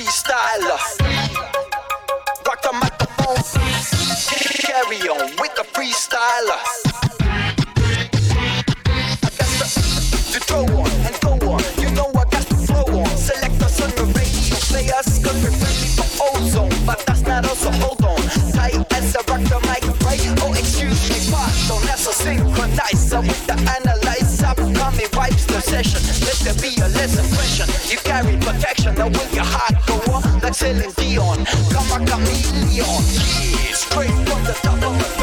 freestyler. 0.00 0.80
Rock 2.46 2.62
the 2.62 2.72
microphone. 2.72 3.36
Carry 4.64 5.08
on 5.08 5.30
with 5.36 5.54
the 5.56 5.64
freestyler. 5.74 6.60
I 9.22 9.30
got 9.36 10.50
on 10.70 10.90
and 11.06 11.20
go 11.20 11.50
on. 11.50 11.62
You 11.78 11.90
know 11.90 12.08
I 12.10 12.24
got 12.30 12.46
the 12.48 12.56
flow 12.66 13.00
on. 13.00 13.16
Select 13.16 13.62
us 13.62 13.80
on 13.82 13.90
the 13.90 14.04
radio. 14.16 14.56
Play 14.70 14.90
us, 14.90 15.22
cause 15.22 16.20
ozone. 16.20 16.86
But 16.86 17.04
that's 17.06 17.22
not 17.22 17.44
us, 17.44 17.58
so 17.58 17.70
hold 17.70 18.02
on. 18.02 18.19
obsession. 25.70 26.02
Let 26.26 26.36
there 26.42 26.58
be 26.58 26.74
a 26.80 26.88
lesson 26.88 27.26
question. 27.36 27.66
You 27.90 27.98
carry 27.98 28.36
protection, 28.38 28.94
now 28.94 29.08
will 29.08 29.30
your 29.30 29.44
heart 29.44 29.74
go 29.86 29.96
up 30.12 30.42
like 30.42 30.54
Celine 30.54 30.92
Dion? 30.96 31.44
Come 31.70 31.90
a 31.94 32.04
chameleon. 32.06 32.74
Yeah, 32.74 33.74
straight 33.74 34.10
from 34.26 34.42
the 34.44 34.58
top 34.62 34.82
of 34.82 34.98
the 34.98 35.19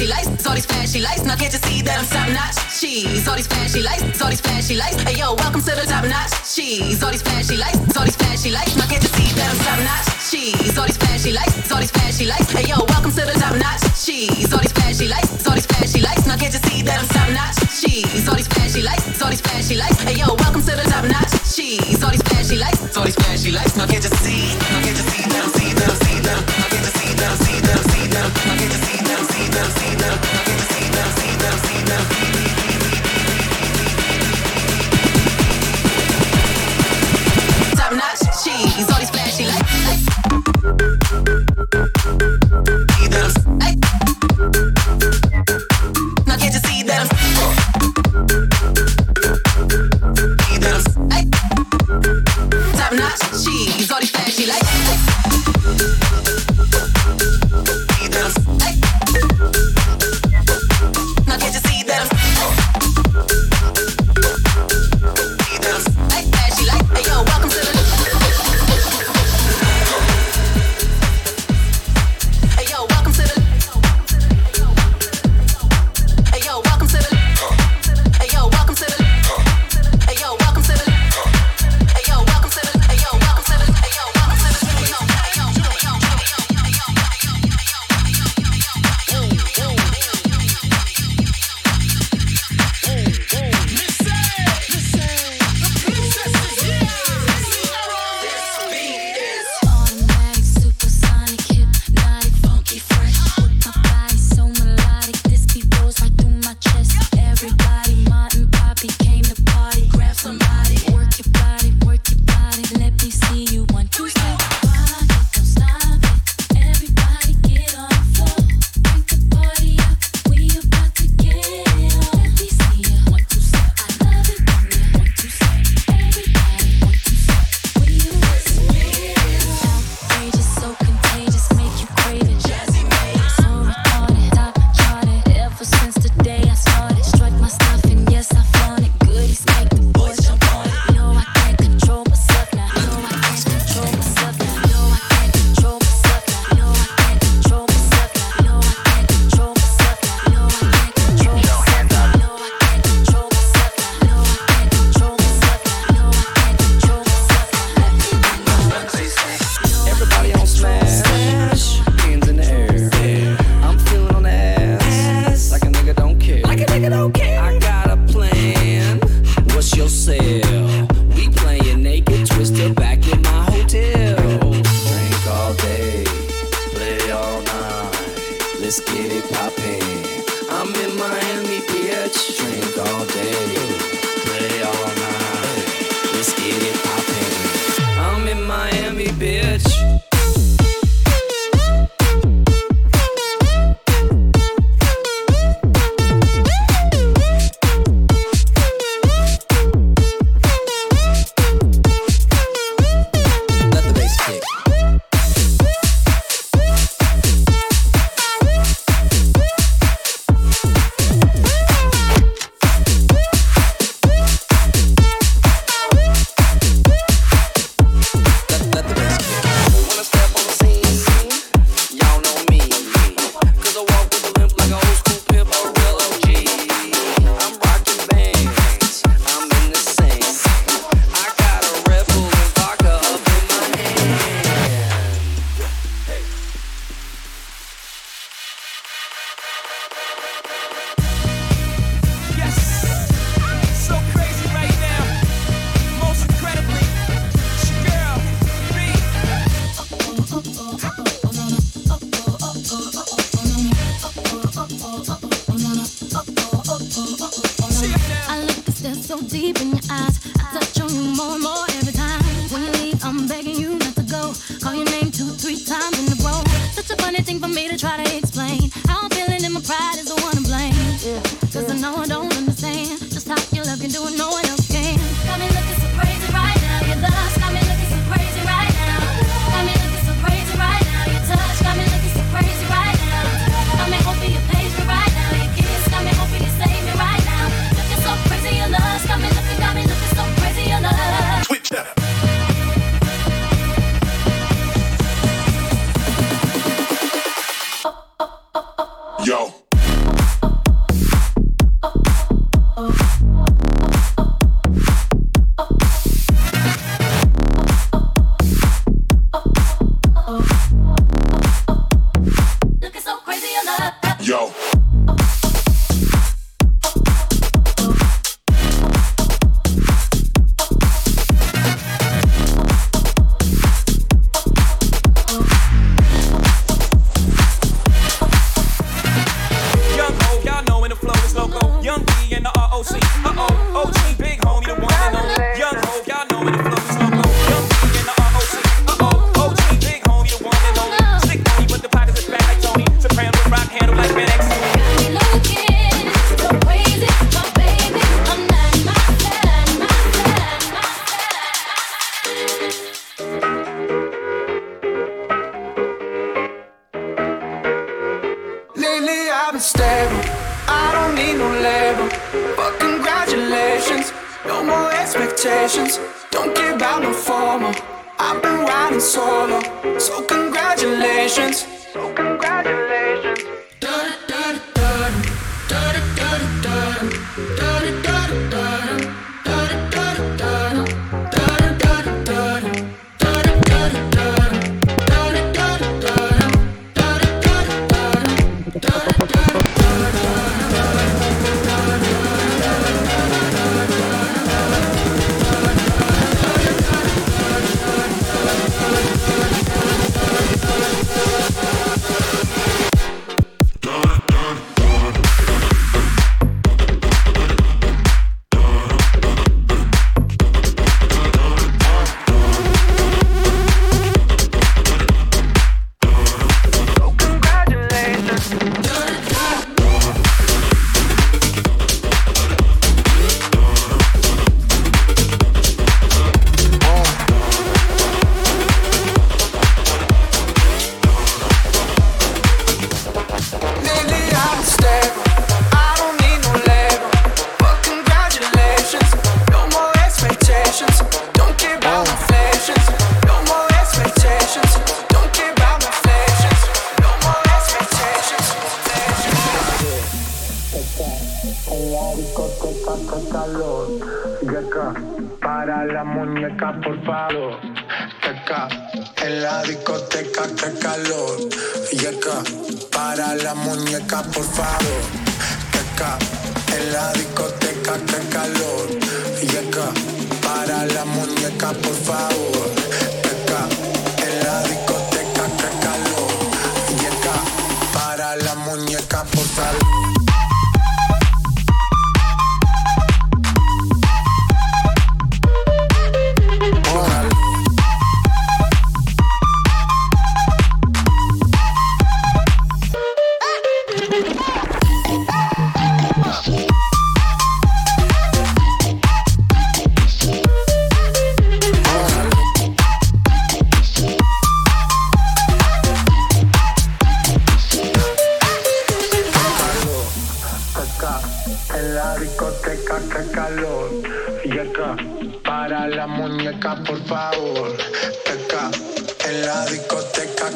flashy 0.00 0.08
lights, 0.08 0.46
all 0.46 0.54
these 0.54 0.66
flashy 0.66 1.00
lights. 1.00 1.24
Now 1.24 1.36
can't 1.36 1.52
you 1.52 1.60
see 1.60 1.82
that 1.82 1.98
I'm 2.00 2.06
top 2.08 2.28
notch? 2.32 2.56
Cheese, 2.80 3.28
all 3.28 3.36
these 3.36 3.46
flashy 3.46 3.82
lights, 3.82 4.22
all 4.22 4.30
these 4.30 4.40
flashy 4.40 4.76
lights. 4.76 5.02
Hey 5.02 5.18
yo, 5.18 5.34
welcome 5.34 5.60
to 5.60 5.72
the 5.76 5.84
top 5.84 6.04
notch. 6.08 6.32
Cheese, 6.48 7.02
all 7.02 7.10
these 7.10 7.22
flashy 7.22 7.56
lights, 7.56 7.96
all 7.96 8.04
these 8.04 8.16
flashy 8.16 8.50
lights. 8.50 8.76
Now 8.76 8.86
can't 8.88 9.02
you 9.02 9.12
see 9.12 9.28
that 9.36 9.52
I'm 9.52 9.60
top 9.60 9.80
notch? 9.84 10.08
Cheese, 10.30 10.78
all 10.78 10.86
these 10.86 10.96
flashy 10.96 11.32
lights, 11.32 11.72
all 11.72 11.80
these 11.80 11.92
flashy 11.92 12.26
lights. 12.26 12.48
Hey 12.52 12.64
yo, 12.68 12.80
welcome 12.88 13.12
to 13.12 13.22
the 13.28 13.36
top 13.36 13.56
notch. 13.60 13.84
Cheese, 14.00 14.48
all 14.52 14.64
these 14.64 14.72
flashy 14.72 15.08
lights, 15.08 15.46
all 15.46 15.54
these 15.54 15.68
flashy 15.68 16.00
lights. 16.00 16.24
Now 16.24 16.36
can't 16.40 16.54
you 16.54 16.62
see 16.64 16.80
that 16.82 16.96
I'm 16.96 17.08
top 17.12 17.28
notch? 17.36 17.56
Cheese, 17.68 18.24
all 18.28 18.36
these 18.36 18.48
flashy 18.48 18.80
lights, 18.80 19.20
all 19.20 19.28
these 19.28 19.44
flashy 19.44 19.76
lights. 19.76 20.00
Hey 20.00 20.16
yo, 20.16 20.32
welcome 20.32 20.64
to 20.64 20.72
the 20.80 20.86
top 20.88 21.04
notch. 21.04 21.32
Cheese, 21.52 22.00
all 22.00 22.10
these 22.10 22.24
flashy 22.24 22.56
lights, 22.56 22.96
all 22.96 23.04
these 23.04 23.20
flashy 23.20 23.52
lights. 23.52 23.76
Now 23.76 23.84
can't 23.84 24.00
you 24.00 24.12
see? 24.16 24.56
Now 24.72 24.80
can't 24.80 24.96
you 24.96 25.04
see? 25.12 25.19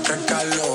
saca 0.03 0.17
calor. 0.27 0.74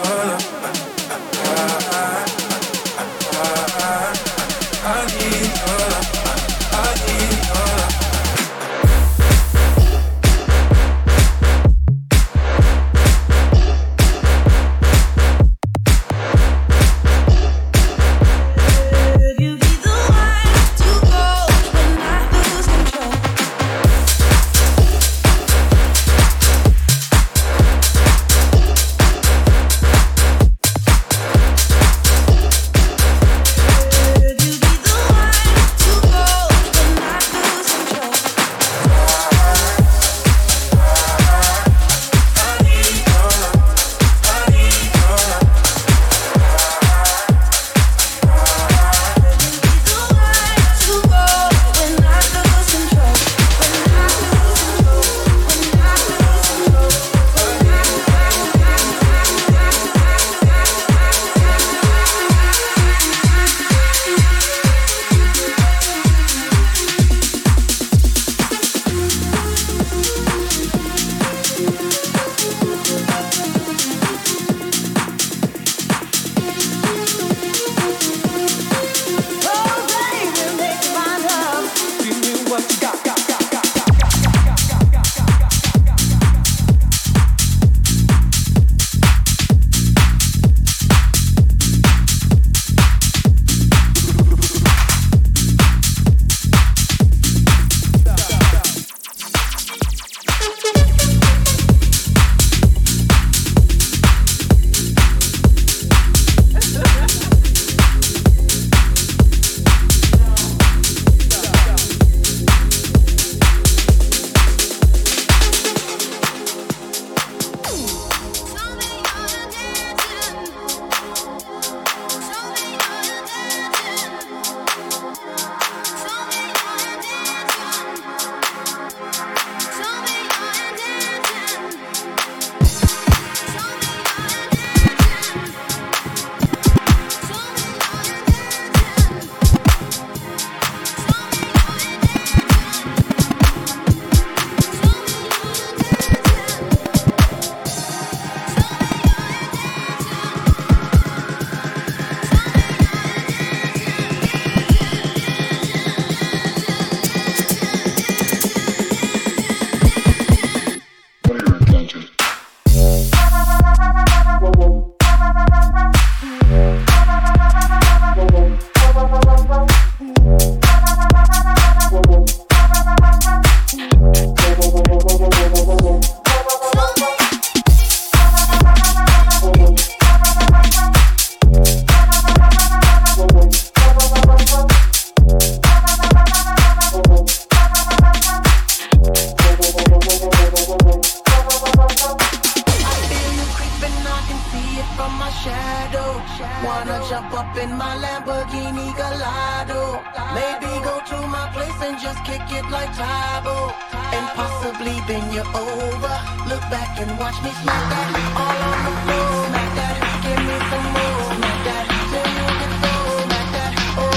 possibly 204.62 205.02
been 205.08 205.32
you 205.34 205.41
over. 205.41 206.15
Look 206.47 206.62
back 206.69 207.00
and 207.00 207.17
watch 207.17 207.41
me 207.43 207.50
smack 207.62 207.84
that 207.89 208.10
all 208.38 208.60
on 208.69 208.78
the 208.86 208.93
floor. 209.02 209.30
Smack 209.50 209.71
that, 209.78 209.95
give 210.21 210.41
me 210.47 210.58
some 210.69 210.88
more. 210.93 211.34
Smack 211.34 211.60
that, 211.67 211.86
till 212.12 212.30
you 212.38 212.47
get 212.62 212.74
full. 212.82 213.10
Smack 213.26 213.47
that, 213.56 213.74
oh, 213.97 214.12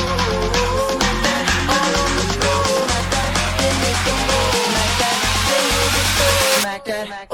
smack 0.92 1.18
that, 1.24 1.44
all 1.72 1.92
on 2.02 2.10
the 2.18 2.26
floor. 2.34 2.64
Smack 2.84 3.06
that, 3.14 3.30
give 3.60 3.76
me 3.82 3.92
some 4.04 4.22
more. 4.28 4.52
Smack 4.68 4.92
that, 5.00 5.18
till 5.48 5.64
you 5.72 5.84
get 5.96 6.08
full. 6.18 6.60
Smack 6.60 6.84
that. 6.84 7.33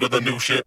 To 0.00 0.08
the 0.08 0.20
new 0.20 0.38
shit. 0.38 0.63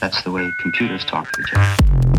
That's 0.00 0.22
the 0.22 0.30
way 0.32 0.52
computers 0.58 1.04
talk 1.04 1.30
to 1.32 1.42
each 1.42 1.52
other. 1.54 2.09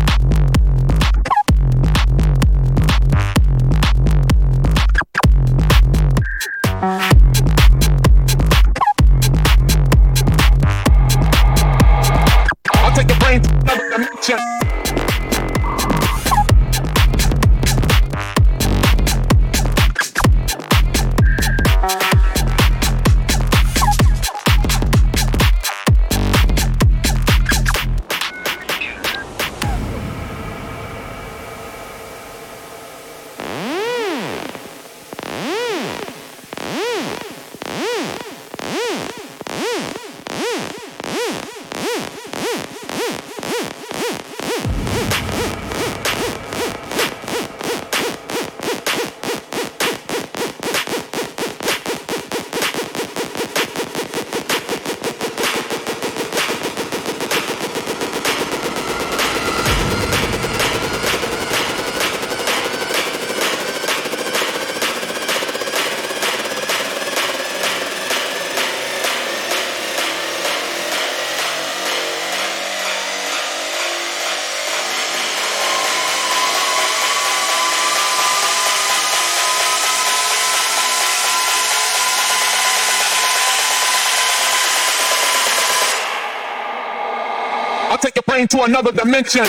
Another 88.64 88.92
dimension. 88.92 89.46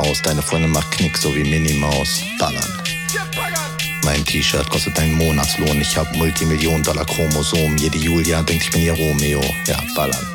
Aus. 0.00 0.22
Deine 0.22 0.42
Freundin 0.42 0.70
macht 0.70 0.90
Knick, 0.92 1.16
so 1.16 1.34
wie 1.34 1.44
Minnie 1.44 1.74
Maus. 1.74 2.22
Ballern. 2.38 2.82
Mein 4.04 4.24
T-Shirt 4.24 4.68
kostet 4.70 4.98
einen 4.98 5.12
Monatslohn. 5.14 5.80
Ich 5.80 5.96
hab 5.96 6.14
Multimillion-Dollar-Chromosom. 6.16 7.76
Jede 7.76 7.98
Julia 7.98 8.42
denkt, 8.42 8.64
ich 8.64 8.70
bin 8.70 8.82
ihr 8.82 8.94
Romeo. 8.94 9.42
Ja, 9.66 9.76
ballern. 9.94 10.26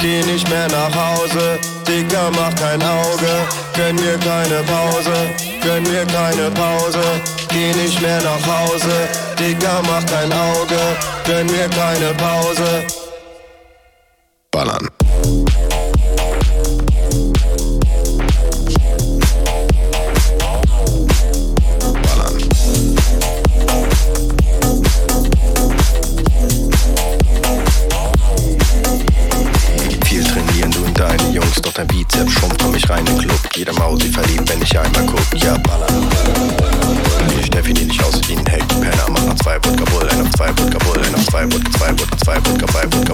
Geh 0.00 0.20
nicht 0.24 0.48
mehr 0.48 0.66
nach 0.68 0.92
Hause, 0.92 1.60
Dicker, 1.86 2.30
mach 2.32 2.52
kein 2.56 2.82
Auge. 2.82 3.46
Gönn 3.74 3.94
mir 3.94 4.18
keine 4.18 4.62
Pause, 4.64 5.30
gönn 5.62 5.84
mir 5.84 6.04
keine 6.06 6.50
Pause. 6.50 7.04
Geh 7.48 7.72
nicht 7.72 8.02
mehr 8.02 8.20
nach 8.20 8.44
Hause, 8.44 9.08
Dicker, 9.38 9.80
mach 9.84 10.04
kein 10.06 10.32
Auge. 10.32 10.80
Gönn 11.24 11.46
mir 11.46 11.68
keine 11.68 12.12
Pause. 12.14 12.84
Ballern. 14.50 14.88
Verliebt, 34.72 34.72
wenn 34.72 34.72
ich 34.72 34.78
einmal 34.78 35.06
guck. 35.06 35.42
Ja, 35.42 35.56
ballern. 35.58 36.08
Die 37.36 37.44
Steffi, 37.44 37.72
die 37.72 37.84
nicht 37.84 38.02
aussieht 38.04 38.28
wie 38.28 38.36
ein 38.36 38.46
Heckpenner. 38.46 39.06
Mach 39.10 39.24
noch 39.24 39.34
zwei 39.36 39.56
Wodka 39.56 39.84
Bull, 39.90 40.08
ein 40.08 40.20
auf 40.22 40.30
zwei 40.32 40.48
Wodka 40.48 40.78
Bull, 40.78 41.02
ein 41.02 41.14
auf 41.14 41.26
zwei 41.26 41.44
Wodka, 41.44 41.70
zwei 41.78 41.90
Wodka, 41.92 42.16
zwei 42.18 42.36
Wodka, 42.36 42.66
zwei 42.66 42.84
Wodka, 42.84 43.11